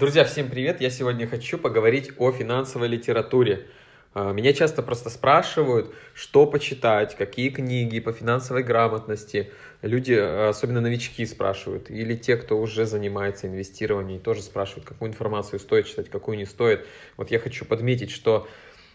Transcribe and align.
Друзья, 0.00 0.24
всем 0.24 0.48
привет! 0.48 0.80
Я 0.80 0.88
сегодня 0.88 1.26
хочу 1.26 1.58
поговорить 1.58 2.12
о 2.16 2.32
финансовой 2.32 2.88
литературе. 2.88 3.66
А, 4.14 4.32
меня 4.32 4.54
часто 4.54 4.82
просто 4.82 5.10
спрашивают, 5.10 5.94
что 6.14 6.46
почитать, 6.46 7.14
какие 7.14 7.50
книги 7.50 8.00
по 8.00 8.10
финансовой 8.10 8.62
грамотности. 8.62 9.52
Люди, 9.82 10.14
особенно 10.14 10.80
новички, 10.80 11.26
спрашивают. 11.26 11.90
Или 11.90 12.16
те, 12.16 12.38
кто 12.38 12.58
уже 12.58 12.86
занимается 12.86 13.46
инвестированием, 13.46 14.20
тоже 14.20 14.40
спрашивают, 14.40 14.88
какую 14.88 15.10
информацию 15.10 15.60
стоит 15.60 15.84
читать, 15.86 16.08
какую 16.08 16.38
не 16.38 16.46
стоит. 16.46 16.86
Вот 17.18 17.30
я 17.30 17.38
хочу 17.38 17.66
подметить, 17.66 18.10
что 18.10 18.48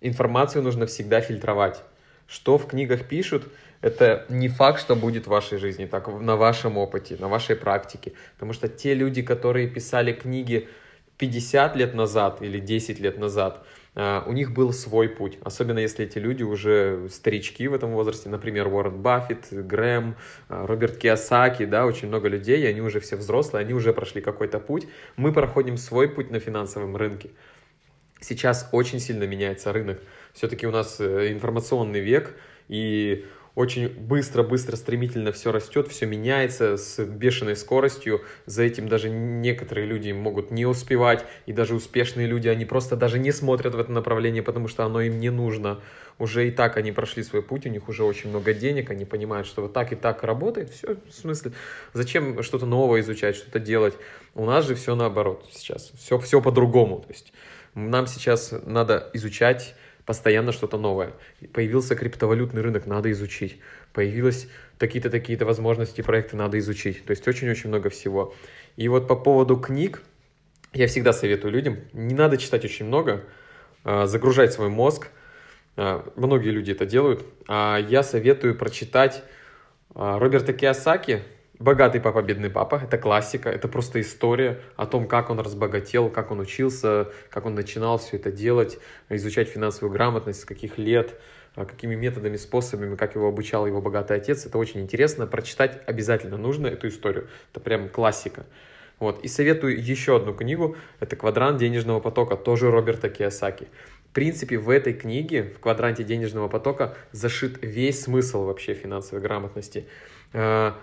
информацию 0.00 0.64
нужно 0.64 0.86
всегда 0.86 1.20
фильтровать. 1.20 1.80
Что 2.26 2.58
в 2.58 2.66
книгах 2.66 3.06
пишут, 3.06 3.44
это 3.82 4.26
не 4.28 4.48
факт, 4.48 4.80
что 4.80 4.96
будет 4.96 5.26
в 5.26 5.30
вашей 5.30 5.58
жизни, 5.58 5.86
так 5.86 6.08
на 6.08 6.34
вашем 6.34 6.76
опыте, 6.76 7.16
на 7.20 7.28
вашей 7.28 7.54
практике. 7.54 8.14
Потому 8.34 8.52
что 8.52 8.68
те 8.68 8.94
люди, 8.94 9.22
которые 9.22 9.68
писали 9.68 10.12
книги 10.12 10.68
50 11.18 11.76
лет 11.76 11.94
назад 11.94 12.42
или 12.42 12.58
10 12.58 13.00
лет 13.00 13.18
назад, 13.18 13.64
а, 13.94 14.24
у 14.26 14.32
них 14.32 14.52
был 14.52 14.72
свой 14.72 15.08
путь, 15.08 15.38
особенно 15.42 15.80
если 15.80 16.04
эти 16.04 16.18
люди 16.18 16.44
уже 16.44 17.08
старички 17.10 17.66
в 17.66 17.74
этом 17.74 17.92
возрасте, 17.92 18.28
например, 18.28 18.68
Уоррен 18.68 19.02
Баффет, 19.02 19.48
Грэм, 19.50 20.14
а, 20.48 20.66
Роберт 20.66 20.96
Киосаки, 20.98 21.64
да, 21.64 21.84
очень 21.84 22.06
много 22.06 22.28
людей, 22.28 22.68
они 22.68 22.80
уже 22.80 23.00
все 23.00 23.16
взрослые, 23.16 23.62
они 23.62 23.74
уже 23.74 23.92
прошли 23.92 24.20
какой-то 24.20 24.60
путь. 24.60 24.86
Мы 25.16 25.32
проходим 25.32 25.76
свой 25.76 26.08
путь 26.08 26.30
на 26.30 26.38
финансовом 26.38 26.96
рынке. 26.96 27.30
Сейчас 28.20 28.68
очень 28.72 29.00
сильно 29.00 29.24
меняется 29.24 29.72
рынок. 29.72 30.00
Все-таки 30.32 30.66
у 30.66 30.70
нас 30.70 31.00
э, 31.00 31.32
информационный 31.32 32.00
век, 32.00 32.36
и 32.68 33.24
очень 33.58 33.88
быстро-быстро, 33.88 34.76
стремительно 34.76 35.32
все 35.32 35.50
растет, 35.50 35.88
все 35.88 36.06
меняется 36.06 36.76
с 36.76 37.04
бешеной 37.04 37.56
скоростью. 37.56 38.22
За 38.46 38.62
этим 38.62 38.88
даже 38.88 39.10
некоторые 39.10 39.84
люди 39.84 40.12
могут 40.12 40.52
не 40.52 40.64
успевать, 40.64 41.24
и 41.46 41.52
даже 41.52 41.74
успешные 41.74 42.28
люди, 42.28 42.46
они 42.46 42.64
просто 42.64 42.94
даже 42.94 43.18
не 43.18 43.32
смотрят 43.32 43.74
в 43.74 43.80
это 43.80 43.90
направление, 43.90 44.44
потому 44.44 44.68
что 44.68 44.84
оно 44.84 45.00
им 45.00 45.18
не 45.18 45.30
нужно. 45.30 45.80
Уже 46.20 46.46
и 46.46 46.52
так 46.52 46.76
они 46.76 46.92
прошли 46.92 47.24
свой 47.24 47.42
путь, 47.42 47.66
у 47.66 47.68
них 47.68 47.88
уже 47.88 48.04
очень 48.04 48.30
много 48.30 48.54
денег, 48.54 48.90
они 48.90 49.04
понимают, 49.04 49.48
что 49.48 49.62
вот 49.62 49.72
так 49.72 49.92
и 49.92 49.96
так 49.96 50.22
работает, 50.22 50.70
все, 50.70 50.94
в 50.94 51.12
смысле, 51.12 51.50
зачем 51.94 52.44
что-то 52.44 52.64
новое 52.64 53.00
изучать, 53.00 53.34
что-то 53.34 53.58
делать. 53.58 53.94
У 54.36 54.44
нас 54.44 54.68
же 54.68 54.76
все 54.76 54.94
наоборот 54.94 55.44
сейчас, 55.50 55.90
все, 55.98 56.16
все 56.20 56.40
по-другому. 56.40 57.00
То 57.00 57.08
есть 57.08 57.32
нам 57.74 58.06
сейчас 58.06 58.54
надо 58.64 59.10
изучать 59.14 59.74
постоянно 60.08 60.52
что-то 60.52 60.78
новое. 60.78 61.12
Появился 61.52 61.94
криптовалютный 61.94 62.62
рынок, 62.62 62.86
надо 62.86 63.10
изучить. 63.10 63.60
Появились 63.92 64.48
такие-то, 64.78 65.10
такие-то 65.10 65.44
возможности, 65.44 66.00
проекты 66.00 66.34
надо 66.34 66.58
изучить. 66.60 67.04
То 67.04 67.10
есть 67.10 67.28
очень-очень 67.28 67.68
много 67.68 67.90
всего. 67.90 68.34
И 68.76 68.88
вот 68.88 69.06
по 69.06 69.16
поводу 69.16 69.58
книг, 69.58 70.02
я 70.72 70.86
всегда 70.86 71.12
советую 71.12 71.52
людям, 71.52 71.76
не 71.92 72.14
надо 72.14 72.38
читать 72.38 72.64
очень 72.64 72.86
много, 72.86 73.22
а, 73.84 74.06
загружать 74.06 74.50
свой 74.54 74.70
мозг. 74.70 75.08
А, 75.76 76.10
многие 76.16 76.52
люди 76.52 76.70
это 76.72 76.86
делают. 76.86 77.22
А 77.46 77.76
я 77.76 78.02
советую 78.02 78.56
прочитать 78.56 79.22
Роберта 79.94 80.54
Киосаки, 80.54 81.22
Богатый 81.58 82.00
папа, 82.00 82.22
бедный 82.22 82.50
папа, 82.50 82.80
это 82.84 82.98
классика, 82.98 83.48
это 83.48 83.66
просто 83.66 84.00
история 84.00 84.60
о 84.76 84.86
том, 84.86 85.08
как 85.08 85.28
он 85.28 85.40
разбогател, 85.40 86.08
как 86.08 86.30
он 86.30 86.38
учился, 86.38 87.08
как 87.30 87.46
он 87.46 87.56
начинал 87.56 87.98
все 87.98 88.16
это 88.16 88.30
делать, 88.30 88.78
изучать 89.08 89.48
финансовую 89.48 89.92
грамотность, 89.92 90.42
с 90.42 90.44
каких 90.44 90.78
лет, 90.78 91.18
а, 91.56 91.64
какими 91.64 91.96
методами, 91.96 92.36
способами, 92.36 92.94
как 92.94 93.16
его 93.16 93.26
обучал 93.26 93.66
его 93.66 93.80
богатый 93.80 94.16
отец. 94.16 94.46
Это 94.46 94.56
очень 94.56 94.80
интересно, 94.80 95.26
прочитать 95.26 95.82
обязательно 95.86 96.36
нужно 96.36 96.68
эту 96.68 96.86
историю. 96.86 97.26
Это 97.50 97.58
прям 97.58 97.88
классика. 97.88 98.46
Вот. 99.00 99.24
И 99.24 99.28
советую 99.28 99.84
еще 99.84 100.14
одну 100.14 100.34
книгу, 100.34 100.76
это 101.00 101.16
«Квадрант 101.16 101.58
денежного 101.58 101.98
потока», 101.98 102.36
тоже 102.36 102.70
Роберта 102.70 103.08
Киосаки. 103.08 103.66
В 104.10 104.12
принципе, 104.12 104.58
в 104.58 104.70
этой 104.70 104.92
книге, 104.94 105.42
в 105.42 105.58
«Квадранте 105.58 106.04
денежного 106.04 106.46
потока» 106.46 106.94
зашит 107.10 107.58
весь 107.62 108.02
смысл 108.02 108.44
вообще 108.44 108.74
финансовой 108.74 109.20
грамотности 109.20 109.88
а, 110.32 110.76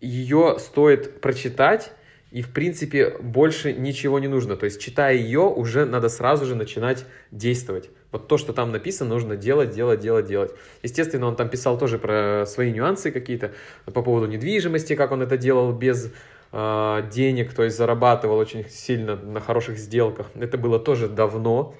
ее 0.00 0.56
стоит 0.58 1.20
прочитать, 1.20 1.92
и, 2.30 2.42
в 2.42 2.52
принципе, 2.52 3.16
больше 3.20 3.72
ничего 3.72 4.18
не 4.20 4.28
нужно. 4.28 4.56
То 4.56 4.64
есть, 4.64 4.80
читая 4.80 5.16
ее, 5.16 5.40
уже 5.40 5.84
надо 5.84 6.08
сразу 6.08 6.46
же 6.46 6.54
начинать 6.54 7.04
действовать. 7.32 7.90
Вот 8.12 8.28
то, 8.28 8.38
что 8.38 8.52
там 8.52 8.70
написано, 8.70 9.10
нужно 9.10 9.36
делать, 9.36 9.70
делать, 9.70 10.00
делать, 10.00 10.26
делать. 10.26 10.52
Естественно, 10.82 11.26
он 11.26 11.36
там 11.36 11.48
писал 11.48 11.78
тоже 11.78 11.98
про 11.98 12.44
свои 12.46 12.72
нюансы 12.72 13.10
какие-то 13.10 13.52
по 13.84 14.02
поводу 14.02 14.26
недвижимости, 14.26 14.94
как 14.94 15.10
он 15.12 15.22
это 15.22 15.36
делал 15.36 15.72
без 15.72 16.12
э, 16.52 17.02
денег, 17.12 17.52
то 17.52 17.64
есть 17.64 17.76
зарабатывал 17.76 18.38
очень 18.38 18.68
сильно 18.68 19.16
на 19.16 19.40
хороших 19.40 19.78
сделках. 19.78 20.26
Это 20.34 20.56
было 20.58 20.78
тоже 20.78 21.08
давно, 21.08 21.74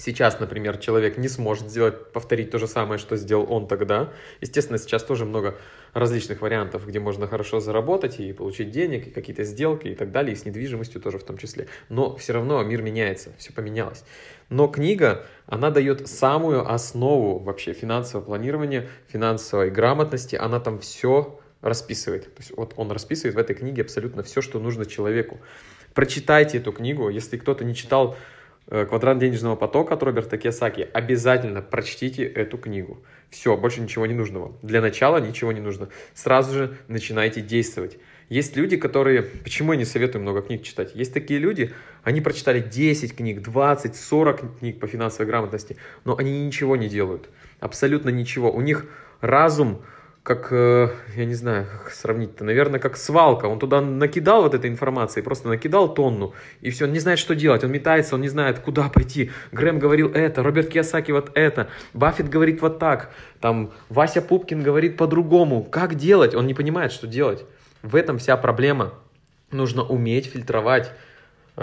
Сейчас, 0.00 0.38
например, 0.38 0.78
человек 0.78 1.18
не 1.18 1.26
сможет 1.26 1.68
сделать, 1.68 2.12
повторить 2.12 2.52
то 2.52 2.58
же 2.58 2.68
самое, 2.68 2.98
что 3.00 3.16
сделал 3.16 3.52
он 3.52 3.66
тогда. 3.66 4.12
Естественно, 4.40 4.78
сейчас 4.78 5.02
тоже 5.02 5.24
много 5.24 5.56
различных 5.92 6.40
вариантов, 6.40 6.86
где 6.86 7.00
можно 7.00 7.26
хорошо 7.26 7.58
заработать 7.58 8.20
и 8.20 8.32
получить 8.32 8.70
денег, 8.70 9.08
и 9.08 9.10
какие-то 9.10 9.42
сделки 9.42 9.88
и 9.88 9.96
так 9.96 10.12
далее, 10.12 10.34
и 10.34 10.36
с 10.36 10.44
недвижимостью 10.44 11.00
тоже 11.00 11.18
в 11.18 11.24
том 11.24 11.36
числе. 11.36 11.66
Но 11.88 12.14
все 12.14 12.32
равно 12.32 12.62
мир 12.62 12.80
меняется, 12.80 13.32
все 13.38 13.52
поменялось. 13.52 14.04
Но 14.50 14.68
книга, 14.68 15.26
она 15.46 15.70
дает 15.70 16.06
самую 16.06 16.70
основу 16.70 17.40
вообще 17.40 17.72
финансового 17.72 18.24
планирования, 18.24 18.86
финансовой 19.08 19.72
грамотности, 19.72 20.36
она 20.36 20.60
там 20.60 20.78
все 20.78 21.40
расписывает. 21.60 22.32
То 22.36 22.40
есть 22.40 22.56
вот 22.56 22.72
он 22.76 22.92
расписывает 22.92 23.34
в 23.34 23.38
этой 23.38 23.56
книге 23.56 23.82
абсолютно 23.82 24.22
все, 24.22 24.42
что 24.42 24.60
нужно 24.60 24.86
человеку. 24.86 25.40
Прочитайте 25.92 26.58
эту 26.58 26.70
книгу, 26.70 27.08
если 27.08 27.36
кто-то 27.36 27.64
не 27.64 27.74
читал 27.74 28.16
«Квадрант 28.68 29.20
денежного 29.20 29.56
потока» 29.56 29.94
от 29.94 30.02
Роберта 30.02 30.36
Киосаки, 30.36 30.88
обязательно 30.92 31.62
прочтите 31.62 32.24
эту 32.24 32.58
книгу. 32.58 33.02
Все, 33.30 33.56
больше 33.56 33.80
ничего 33.80 34.06
не 34.06 34.14
нужно 34.14 34.40
вам. 34.40 34.58
Для 34.62 34.80
начала 34.80 35.18
ничего 35.18 35.52
не 35.52 35.60
нужно. 35.60 35.88
Сразу 36.14 36.54
же 36.54 36.76
начинайте 36.86 37.40
действовать. 37.40 37.98
Есть 38.28 38.56
люди, 38.56 38.76
которые... 38.76 39.22
Почему 39.22 39.72
я 39.72 39.78
не 39.78 39.86
советую 39.86 40.20
много 40.20 40.42
книг 40.42 40.62
читать? 40.62 40.94
Есть 40.94 41.14
такие 41.14 41.40
люди, 41.40 41.72
они 42.02 42.20
прочитали 42.20 42.60
10 42.60 43.16
книг, 43.16 43.40
20, 43.42 43.96
40 43.96 44.58
книг 44.58 44.80
по 44.80 44.86
финансовой 44.86 45.26
грамотности, 45.26 45.76
но 46.04 46.16
они 46.16 46.44
ничего 46.44 46.76
не 46.76 46.88
делают. 46.88 47.30
Абсолютно 47.60 48.10
ничего. 48.10 48.52
У 48.52 48.60
них 48.60 48.86
разум 49.22 49.82
как, 50.28 50.48
э, 50.50 50.88
я 51.16 51.24
не 51.24 51.32
знаю, 51.32 51.66
как 51.84 51.90
сравнить-то, 51.90 52.44
наверное, 52.44 52.78
как 52.78 52.98
свалка. 52.98 53.46
Он 53.46 53.58
туда 53.58 53.80
накидал 53.80 54.42
вот 54.42 54.52
этой 54.52 54.68
информации, 54.68 55.22
просто 55.22 55.48
накидал 55.48 55.94
тонну, 55.94 56.34
и 56.60 56.68
все, 56.68 56.84
он 56.84 56.92
не 56.92 56.98
знает, 56.98 57.18
что 57.18 57.34
делать, 57.34 57.64
он 57.64 57.72
метается, 57.72 58.14
он 58.14 58.20
не 58.20 58.28
знает, 58.28 58.58
куда 58.58 58.90
пойти. 58.90 59.30
Грэм 59.52 59.78
говорил 59.78 60.12
это, 60.12 60.42
Роберт 60.42 60.68
Киосаки 60.68 61.12
вот 61.12 61.30
это, 61.34 61.68
Баффет 61.94 62.28
говорит 62.28 62.60
вот 62.60 62.78
так, 62.78 63.10
там, 63.40 63.70
Вася 63.88 64.20
Пупкин 64.20 64.62
говорит 64.62 64.98
по-другому. 64.98 65.64
Как 65.64 65.94
делать? 65.94 66.34
Он 66.34 66.46
не 66.46 66.52
понимает, 66.52 66.92
что 66.92 67.06
делать. 67.06 67.46
В 67.82 67.96
этом 67.96 68.18
вся 68.18 68.36
проблема. 68.36 68.92
Нужно 69.50 69.82
уметь 69.82 70.26
фильтровать 70.26 70.92
э, 71.56 71.62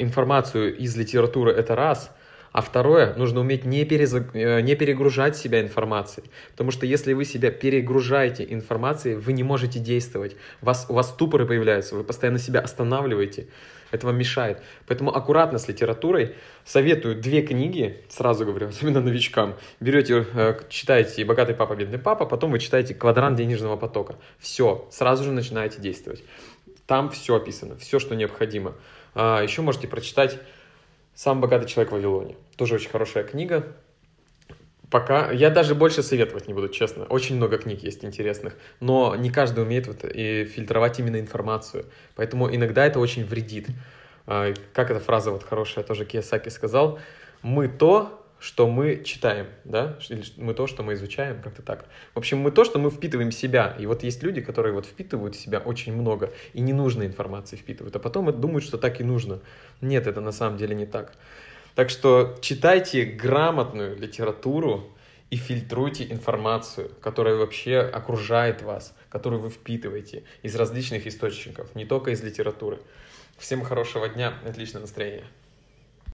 информацию 0.00 0.76
из 0.76 0.96
литературы, 0.96 1.52
это 1.52 1.76
раз– 1.76 2.10
а 2.52 2.62
второе, 2.62 3.14
нужно 3.14 3.40
уметь 3.40 3.64
не, 3.64 3.84
перез... 3.84 4.12
Э, 4.14 4.60
не 4.60 4.74
перегружать 4.74 5.36
себя 5.36 5.60
информацией. 5.60 6.26
Потому 6.52 6.72
что 6.72 6.84
если 6.84 7.12
вы 7.12 7.24
себя 7.24 7.50
перегружаете 7.50 8.44
информацией, 8.48 9.14
вы 9.14 9.32
не 9.32 9.44
можете 9.44 9.78
действовать. 9.78 10.36
У 10.60 10.66
вас, 10.66 10.86
у 10.88 10.94
вас 10.94 11.10
ступоры 11.10 11.46
появляются, 11.46 11.94
вы 11.94 12.02
постоянно 12.02 12.38
себя 12.38 12.60
останавливаете. 12.60 13.46
Это 13.92 14.06
вам 14.06 14.18
мешает. 14.18 14.62
Поэтому 14.86 15.14
аккуратно 15.14 15.58
с 15.58 15.68
литературой. 15.68 16.34
Советую 16.64 17.16
две 17.20 17.42
книги, 17.42 18.04
сразу 18.08 18.44
говорю, 18.44 18.68
особенно 18.70 19.00
новичкам. 19.00 19.56
Берете, 19.78 20.26
э, 20.34 20.60
читаете 20.68 21.24
«Богатый 21.24 21.54
папа, 21.54 21.76
бедный 21.76 21.98
папа», 21.98 22.26
потом 22.26 22.50
вы 22.50 22.58
читаете 22.58 22.94
«Квадрант 22.94 23.36
денежного 23.36 23.76
потока». 23.76 24.16
Все, 24.38 24.88
сразу 24.90 25.22
же 25.22 25.30
начинаете 25.30 25.80
действовать. 25.80 26.24
Там 26.86 27.10
все 27.10 27.36
описано, 27.36 27.76
все, 27.76 28.00
что 28.00 28.16
необходимо. 28.16 28.74
А, 29.14 29.40
еще 29.42 29.62
можете 29.62 29.86
прочитать 29.86 30.40
«Самый 31.14 31.40
богатый 31.42 31.66
человек 31.66 31.92
в 31.92 31.94
Вавилоне». 31.94 32.36
Тоже 32.56 32.74
очень 32.74 32.90
хорошая 32.90 33.24
книга. 33.24 33.76
Пока 34.90 35.30
я 35.30 35.50
даже 35.50 35.74
больше 35.74 36.02
советовать 36.02 36.48
не 36.48 36.54
буду, 36.54 36.68
честно. 36.68 37.04
Очень 37.04 37.36
много 37.36 37.58
книг 37.58 37.82
есть 37.82 38.04
интересных, 38.04 38.56
но 38.80 39.14
не 39.14 39.30
каждый 39.30 39.62
умеет 39.62 39.86
вот 39.86 40.04
и 40.04 40.44
фильтровать 40.44 40.98
именно 40.98 41.20
информацию. 41.20 41.86
Поэтому 42.16 42.52
иногда 42.52 42.84
это 42.84 42.98
очень 42.98 43.24
вредит. 43.24 43.68
А, 44.26 44.52
как 44.72 44.90
эта 44.90 44.98
фраза 44.98 45.30
вот 45.30 45.44
хорошая 45.44 45.84
тоже 45.84 46.04
Кiyosaki 46.04 46.50
сказал: 46.50 46.98
"Мы 47.42 47.68
то, 47.68 48.19
что 48.40 48.66
мы 48.66 49.02
читаем, 49.04 49.46
да, 49.64 49.98
или 50.08 50.24
мы 50.38 50.54
то, 50.54 50.66
что 50.66 50.82
мы 50.82 50.94
изучаем, 50.94 51.42
как-то 51.42 51.60
так. 51.60 51.84
В 52.14 52.18
общем, 52.18 52.38
мы 52.38 52.50
то, 52.50 52.64
что 52.64 52.78
мы 52.78 52.90
впитываем 52.90 53.30
себя. 53.30 53.76
И 53.78 53.84
вот 53.84 54.02
есть 54.02 54.22
люди, 54.22 54.40
которые 54.40 54.72
вот 54.72 54.86
впитывают 54.86 55.36
в 55.36 55.38
себя 55.38 55.58
очень 55.58 55.94
много 55.94 56.32
и 56.54 56.62
ненужной 56.62 57.06
информации 57.06 57.56
впитывают, 57.56 57.94
а 57.94 57.98
потом 57.98 58.40
думают, 58.40 58.64
что 58.64 58.78
так 58.78 58.98
и 59.00 59.04
нужно. 59.04 59.40
Нет, 59.82 60.06
это 60.06 60.22
на 60.22 60.32
самом 60.32 60.56
деле 60.56 60.74
не 60.74 60.86
так. 60.86 61.12
Так 61.74 61.90
что 61.90 62.38
читайте 62.40 63.04
грамотную 63.04 63.96
литературу 63.98 64.90
и 65.28 65.36
фильтруйте 65.36 66.10
информацию, 66.10 66.90
которая 67.02 67.36
вообще 67.36 67.78
окружает 67.78 68.62
вас, 68.62 68.96
которую 69.10 69.42
вы 69.42 69.50
впитываете 69.50 70.24
из 70.42 70.56
различных 70.56 71.06
источников, 71.06 71.74
не 71.74 71.84
только 71.84 72.10
из 72.10 72.22
литературы. 72.22 72.78
Всем 73.36 73.62
хорошего 73.62 74.08
дня, 74.08 74.34
отличного 74.46 74.82
настроения. 74.82 75.24